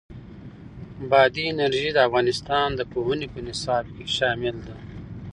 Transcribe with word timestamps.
بادي 1.09 1.43
انرژي 1.53 1.89
د 1.93 1.97
افغانستان 2.07 2.67
د 2.75 2.81
پوهنې 2.91 3.27
په 3.33 3.39
نصاب 3.47 3.85
کې 3.95 4.05
شامل 4.17 4.55
ده. 4.67 4.77